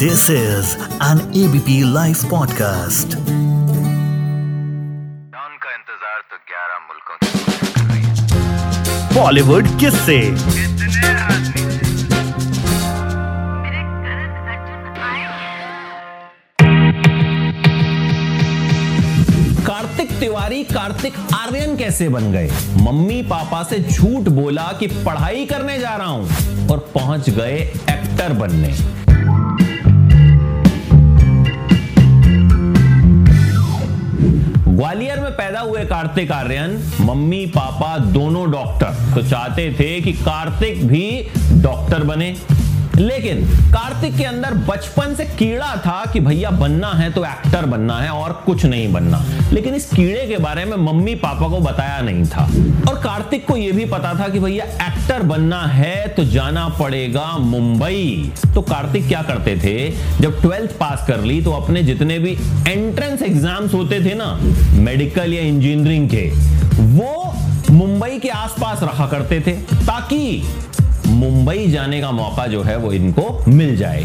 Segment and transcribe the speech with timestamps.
[0.00, 3.14] This is an ABP Life podcast.
[5.32, 8.02] Don का इंतज़ार तो 11 मुल्कों की पुलिस कर रही
[9.14, 11.64] Bollywood किससे कितने आदमी
[19.66, 22.48] कार्तिक तिवारी कार्तिक आर्यन कैसे बन गए?
[22.82, 27.58] मम्मी पापा से झूठ बोला कि पढ़ाई करने जा रहा हूँ और पहुँच गए
[27.96, 28.72] एक्टर बनने।
[34.78, 40.86] ग्वालियर में पैदा हुए कार्तिक आर्यन, मम्मी, पापा, दोनों डॉक्टर। तो चाहते थे कि कार्तिक
[40.86, 41.26] भी
[41.62, 42.36] डॉक्टर बने।
[42.98, 47.98] लेकिन कार्तिक के अंदर बचपन से कीड़ा था कि भैया बनना है तो एक्टर बनना
[48.00, 52.00] है और कुछ नहीं बनना। लेकिन इस कीड़े के बारे में मम्मी पापा को बताया
[52.00, 52.44] नहीं था।
[52.88, 57.26] और कार्तिक को यह भी पता था कि भैया एक्टर बनना है तो जाना पड़ेगा
[57.38, 59.76] मुंबई। तो कार्तिक क्या करते थे?
[60.20, 62.32] जब ट्वेल्थ पास कर ली तो अपने जितने भी
[62.68, 64.32] एंट्रेंस एग्ज़ाम्स होते थे ना,
[64.80, 66.28] मेडिकल या इंजीनियरिंग के,
[66.94, 67.34] वो
[67.70, 70.42] मुंबई के आसपास रखा करते थे ताकि
[71.18, 74.04] मुंबई जाने का मौका जो है वो इनको मिल जाए।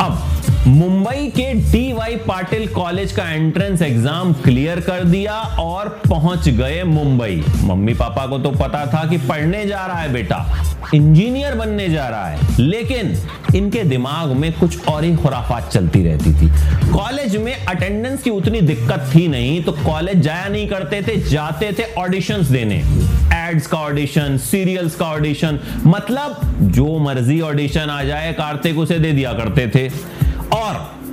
[0.00, 0.18] अब
[0.66, 6.82] मुंबई के डी वाई पाटिल कॉलेज का एंट्रेंस एग्ज़ाम क्लियर कर दिया और पहुँच गए
[6.84, 10.38] मुंबई। मम्मी पापा को तो पता था कि पढ़ने जा रहा है बेटा
[10.94, 13.16] इंजीनियर बनने जा रहा है, लेकिन
[13.54, 16.48] इनके दिमाग में कुछ और ही खुराफात चलती रहती थी।
[16.92, 21.72] कॉलेज में अटेंडेंस की उतनी दिक्कत थी नहीं तो कॉलेज जाया नहीं करते थे, जाते
[21.78, 22.82] थे ऑडिशंस देने।
[23.36, 26.40] एड्स का ऑडिशन सीरियल्स का ऑडिशन मतलब
[26.72, 29.88] जो मर्ज़ी ऑडिशन आ जाए, कार्तिक उसे दे दिया करते थे।
[30.64, 31.03] और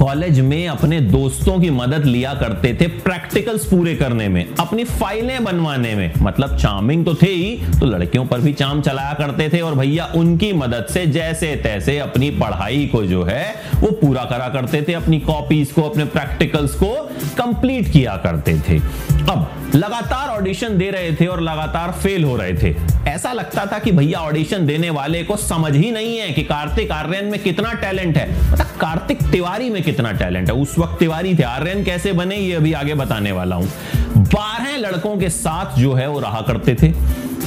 [0.00, 5.42] कॉलेज में अपने दोस्तों की मदद लिया करते थे प्रैक्टिकल्स पूरे करने में, अपनी फाइलें
[5.44, 9.60] बनवाने में। मतलब चार्मिंग तो थे ही तो लड़कियों पर भी चाम चलाया करते थे
[9.60, 14.48] और भैया उनकी मदद से जैसे तैसे अपनी पढ़ाई को जो है, वो पूरा करा
[14.48, 16.94] करते थे, अपनी कॉपीज को, अपने प्रैक्टिकल्स को
[17.38, 18.78] कंप्लीट किया करते थे।
[19.22, 22.74] अब लगातार ऑडिशन दे रहे थे और लगातार फेल हो रहे थे।
[23.10, 26.92] ऐसा लगता था कि भैया ऑडिशन देने वाले को समझ ही नहीं है कि कार्तिक
[26.92, 30.54] आर्यन में कितना टैलेंट है। मतलब कार्तिक तिवारी में कितना टैलेंट है?
[30.54, 33.68] उस वक्त तिवारी थे। आर्यन कैसे बने, ये अभी आगे बताने वाला हूँ।
[34.16, 36.92] बारह लड़कों के साथ जो है वो रहा करते थे।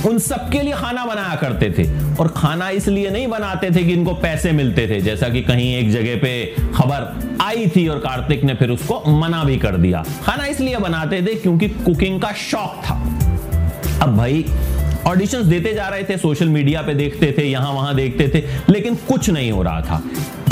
[0.10, 4.14] उन सबके लिए खाना बनाया करते थे। और खाना इसलिए नहीं बनाते थे कि इनको
[4.14, 8.54] पैसे मिलते थे। जैसा कि कहीं एक जगह पे खबर आई थी और कार्तिक ने
[8.54, 12.96] फिर उसको मना भी कर दिया। खाना इसलिए बनाते थे क्योंकि कुकिंग का शौक था।
[14.02, 14.46] अब भाई
[15.08, 18.96] ऑडिशंस देते जा रहे थे सोशल मीडिया पे देखते थे, यहाँ वहाँ देखते थे, लेकिन
[19.08, 20.02] कुछ नहीं हो रहा था।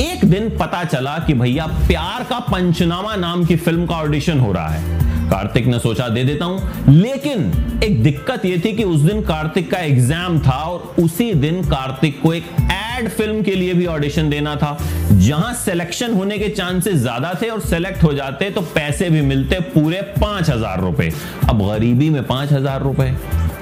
[0.01, 4.51] एक दिन पता चला कि भैया प्यार का पंचनामा नाम की फ़िल्म का ऑडिशन हो
[4.51, 9.01] रहा है। कार्तिक ने सोचा, दे देता हूँ। लेकिन एक दिक्कत यह थी कि उस
[9.01, 13.73] दिन कार्तिक का एग्ज़ाम था और उसी दिन कार्तिक को एक एड फ़िल्म के लिए
[13.73, 14.77] भी ऑडिशन देना था।
[15.11, 19.59] जहाँ सिलेक्शन होने के चांसेस ज़्यादा थे और सेलेक्ट हो जाते तो पैसे भी मिलते
[19.69, 21.11] पूरे पाँच हज़ार रुपए।
[21.49, 23.11] अब गरीबी में पाँच हज़ार रुपए।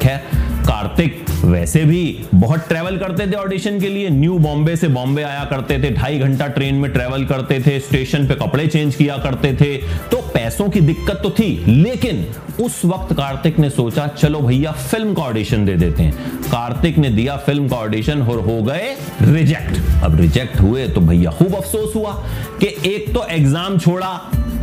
[0.02, 2.02] खैर कार्तिक वैसे भी
[2.34, 6.20] बहुत ट्रेवल करते थे ऑडिशन के लिए। न्यू बॉम्बे से बॉम्बे आया करते थे, ढाई
[6.20, 9.76] घंटा ट्रेन में ट्रेवल करते थे स्टेशन पे कपड़े चेंज किया करते थे।
[10.12, 12.26] तो पैसों की दिक्कत तो थी, लेकिन
[12.60, 16.14] उस वक्त कार्तिक ने सोचा, चलो भैया फ़िल्म का ऑडिशन दे देते हैं।
[16.44, 21.32] कार्तिक ने दिया फ़िल्म का ऑडिशन और हो गए रिजेक्ट अब रिजेक्ट हुए तो भैया
[21.32, 22.14] खूब अफसोस हुआ
[22.62, 24.12] कि एक तो एग्ज़ाम छोड़ा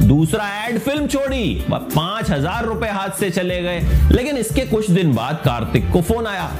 [0.06, 3.80] दूसरा एड फ़िल्म छोड़ी। पाँच हज़ार रुपए हाथ से चले गए।
[4.12, 6.50] लेकिन इसके कुछ दिन बाद कार्तिक को फ़ोन आया।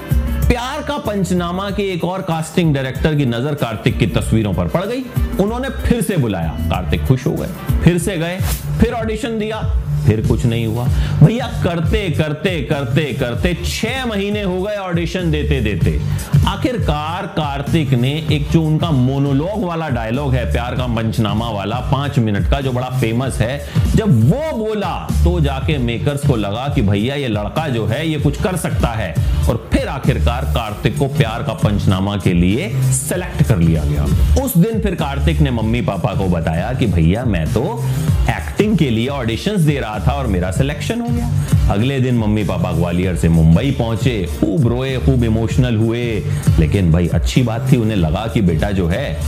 [0.49, 4.85] प्यार का पंचनामा के एक और कास्टिंग डायरेक्टर की नज़र कार्तिक की तस्वीरों पर पड़
[4.85, 5.03] गई।
[5.41, 8.39] उन्होंने फिर से बुलाया। कार्तिक खुश हो गए। फिर से गए।
[8.81, 10.85] फिर ऑडिशन दिया। फिर कुछ नहीं हुआ।
[11.23, 16.01] भैया, करते करते करते करते छह महीने हो गए ऑडिशन देते देते।
[16.47, 22.19] आखिरकार कार्तिक ने एक जो उनका मोनोलॉग वाला डायलॉग है, प्यार का पंचनामा वाला, पाँच
[22.19, 26.83] मिनट का जो बड़ा फ़ेमस है, जब वो बोला तो जाके मेकर्स को लगा कि
[26.83, 29.15] भैया, ये लड़का जो है, ये कुछ कर सकता है।
[29.49, 34.05] और फिर आखिरकार कार्तिक को प्यार का पंचनामा के लिए सेलेक्ट कर लिया गया।
[34.45, 37.85] उस दिन फिर कार्तिक ने मम्मी पापा को बताया कि भैया, मैं तो
[38.31, 41.31] एक्टिंग के लिए ऑडिशंस दे रहा था और मेरा सिलेक्शन हो गया।
[41.71, 46.23] अगले दिन मम्मी पापा ग्वालियर से मुंबई पहुँचे, खूब रोए, खूब इमोशनल हुए।
[46.59, 49.19] लेकिन भाई, अच्छी बात थी, उन्हें लगा कि बेटा जो है,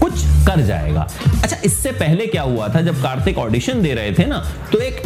[0.00, 0.12] कुछ
[0.46, 1.08] कर जाएगा।
[1.42, 2.80] अच्छा इससे पहले क्या हुआ था?
[2.80, 4.38] जब कार्तिक ऑडिशन दे रहे थे ना
[4.72, 5.02] तो एक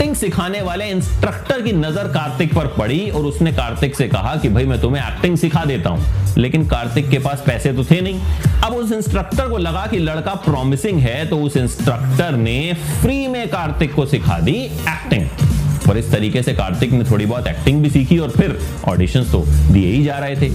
[0.00, 4.48] एक्टिंग सिखाने वाले इंस्ट्रक्टर की नज़र कार्तिक पर पड़ी और उसने कार्तिक से कहा कि
[4.48, 8.20] भाई मैं तुम्हें एक्टिंग सिखा देता हूँ। लेकिन कार्तिक के पास पैसे तो थे नहीं।
[8.64, 13.48] अब उस इंस्ट्रक्टर को लगा कि लड़का प्रॉमिसिंग है तो उस इंस्ट्रक्टर ने फ्री में
[13.48, 17.90] कार्तिक को सिखा दी एक्टिंग और इस तरीके से कार्तिक ने थोड़ी बहुत एक्टिंग भी
[17.90, 18.58] सीखी और फिर
[18.88, 19.42] ऑडिशंस तो
[19.72, 20.48] दिए ही जा रहे थे।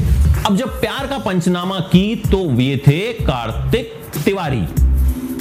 [0.45, 3.93] अब जब प्यार का पंचनामा की तो ये थे कार्तिक
[4.25, 4.65] तिवारी।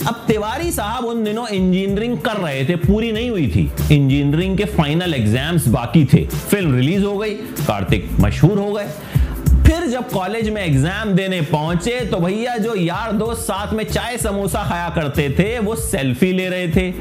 [0.03, 3.63] अब तिवारी साहब उन दिनों इंजीनियरिंग कर रहे थे, पूरी नहीं हुई थी।
[3.93, 8.89] इंजीनियरिंग के फाइनल एग्ज़ाम्स बाकी थे। फ़िल्म रिलीज़ हो गई, कार्तिक मशहूर हो गए।
[9.65, 14.17] फिर जब कॉलेज में एग्ज़ाम देने पहुँचे तो भैया जो यार दोस्त साथ में चाय
[14.19, 16.93] समोसा खाया करते थे, वो सेल्फी ले रहे थे।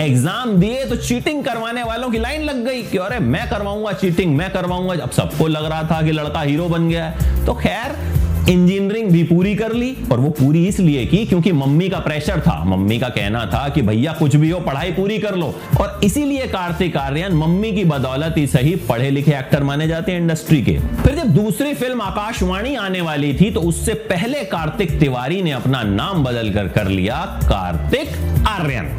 [0.00, 4.36] एग्ज़ाम दिए तो चीटिंग करवाने वालों की लाइन लग गई कि अरे, मैं करवाऊँगा चीटिंग
[4.36, 7.96] मैं करवाऊँगा। अब सबको लग रहा था कि लड़का हीरो बन गया है। तो खैर
[8.42, 12.62] इंजीनियरिंग भी पूरी कर ली और वो पूरी इसलिए की क्योंकि मम्मी का प्रेशर था।
[12.64, 16.46] मम्मी का कहना था कि भैया कुछ भी हो, पढ़ाई पूरी कर लो। और इसीलिए
[16.46, 20.78] कार्तिक आर्यन मम्मी की बदौलत ही सही पढ़े लिखे एक्टर माने जाते हैं इंडस्ट्री के।
[21.02, 25.82] फिर जब दूसरी फ़िल्म आकाशवाणी आने वाली थी तो उससे पहले कार्तिक तिवारी ने अपना
[25.82, 28.16] नाम बदल कर कर लिया कार्तिक
[28.48, 28.96] आर्यन।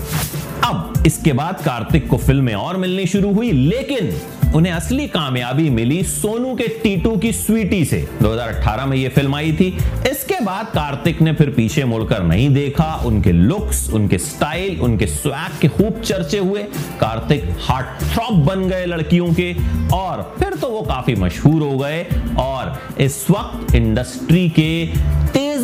[0.66, 4.12] अब इसके बाद कार्तिक को फ़िल्में और मिलनी शुरू हुई, लेकिन
[4.56, 9.54] उन्हें असली कामयाबी मिली सोनू के टीटू की स्वीटी से। 2018 में यह फ़िल्म आई
[9.54, 9.68] थी।
[10.10, 15.60] इसके बाद कार्तिक ने फिर पीछे मुड़कर नहीं देखा। उनके लुक्स उनके स्टाइल उनके स्वैग
[15.62, 16.64] के खूब चर्चे हुए।
[17.00, 19.54] कार्तिक हार्ट थ्रॉप बन गए लड़कियों के
[19.94, 22.06] और फिर तो वो काफ़ी मशहूर हो गए।
[22.40, 24.70] और इस वक्त इंडस्ट्री के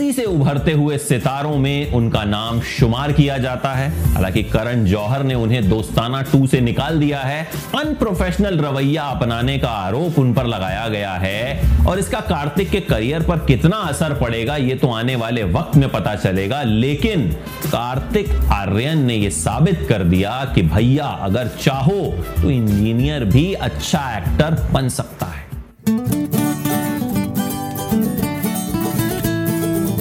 [0.09, 5.23] तेज़ी से उभरते हुए सितारों में उनका नाम शुमार किया जाता है। हालाँकि करण जौहर
[5.23, 7.41] ने उन्हें दोस्ताना टू से निकाल दिया है।
[7.75, 13.23] अनप्रोफेशनल रवैया अपनाने का आरोप उन पर लगाया गया है। और इसका कार्तिक के करियर
[13.23, 17.27] पर कितना असर पड़ेगा, ये तो आने वाले वक्त में पता चलेगा। लेकिन
[17.65, 22.01] कार्तिक आर्यन ने यह साबित कर दिया कि भैया, अगर चाहो
[22.41, 25.38] तो इंजीनियर भी अच्छा एक्टर बन सकता है।